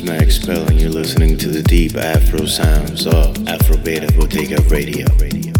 is 0.00 0.02
Max 0.02 0.38
Pell, 0.38 0.66
and 0.68 0.80
you're 0.80 0.90
listening 0.90 1.38
to 1.38 1.48
the 1.48 1.62
deep 1.62 1.96
Afro 1.96 2.44
sounds 2.44 3.06
of 3.06 3.48
Afro 3.48 3.76
Beta 3.76 4.12
Bodega 4.12 4.60
Radio. 4.62 5.06
Radio. 5.16 5.55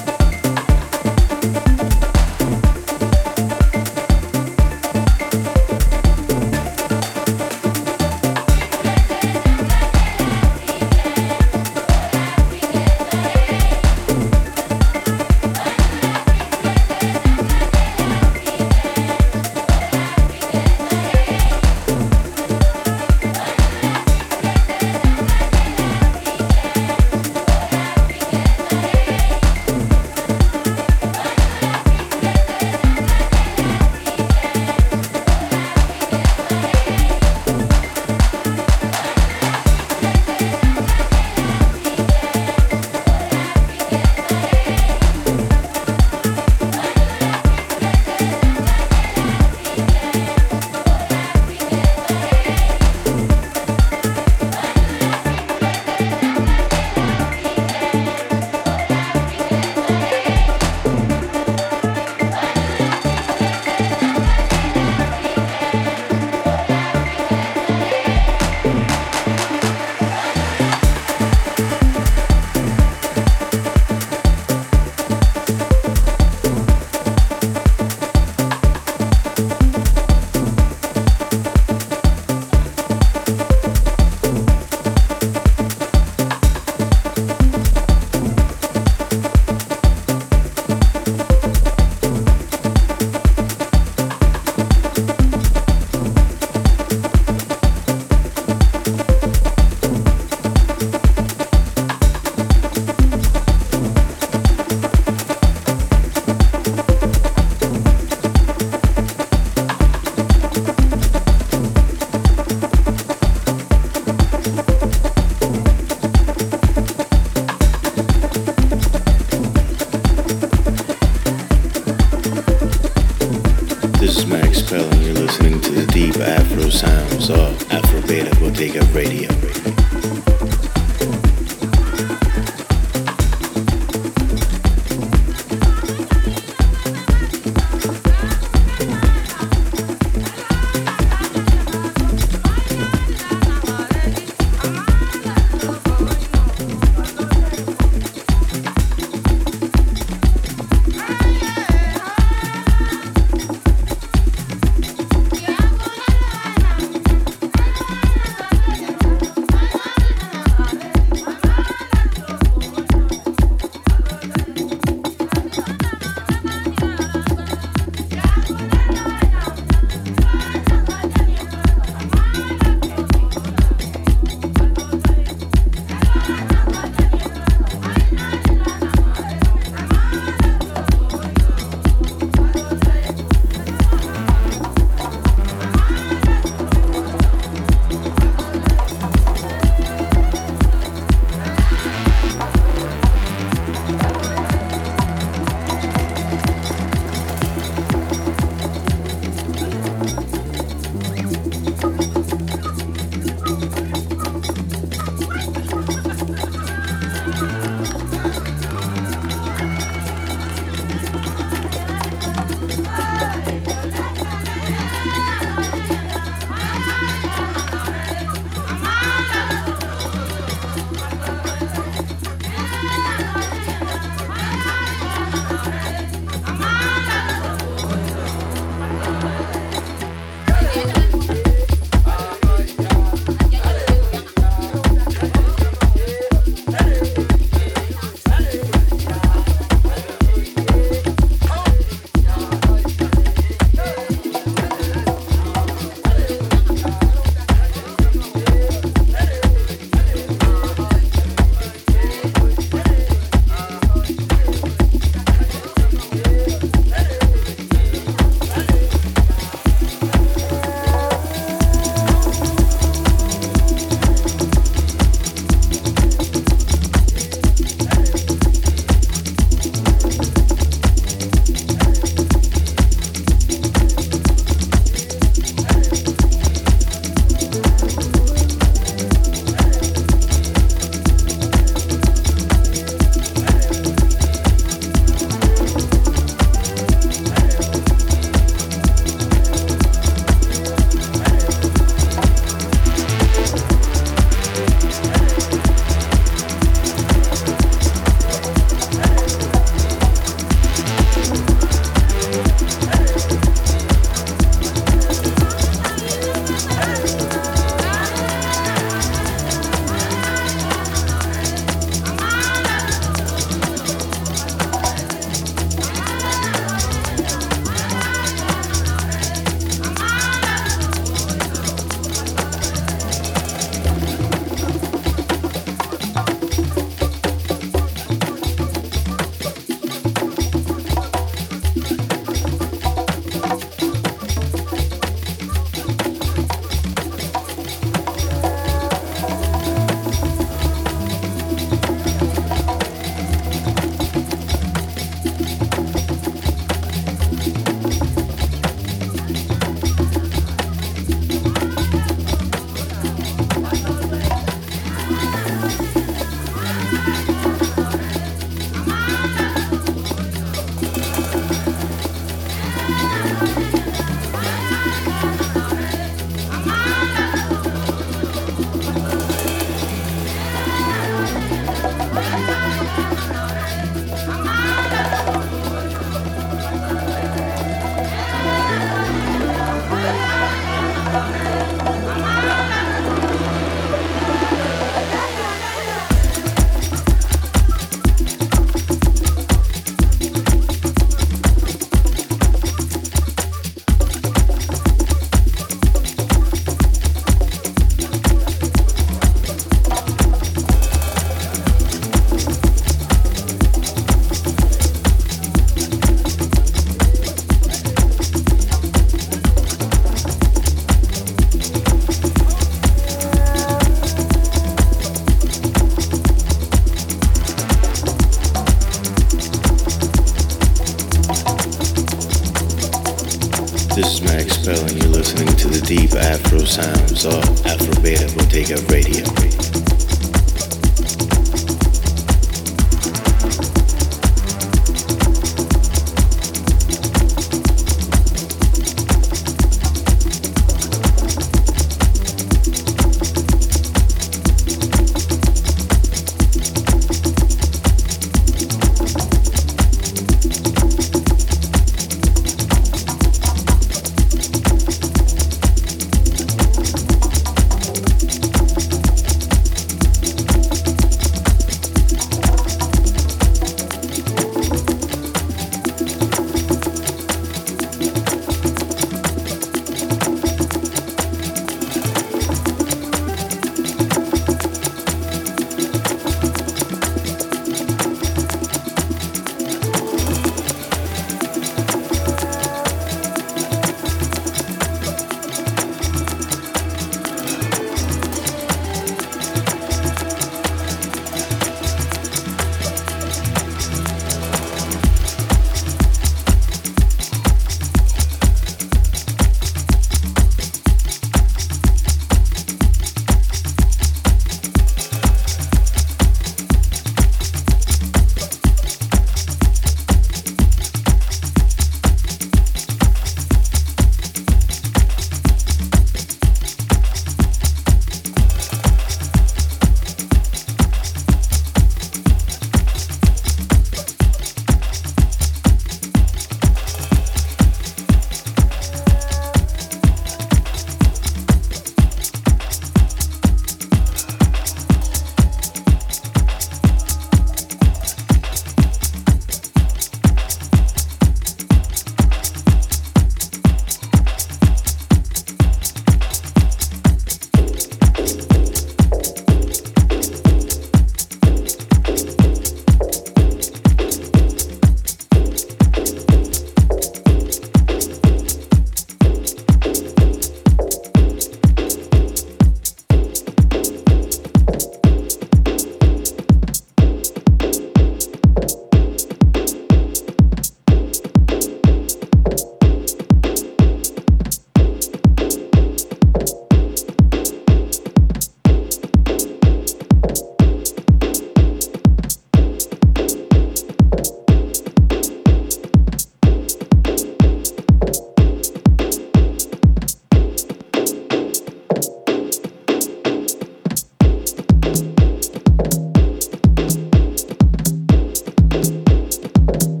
you 599.73 600.00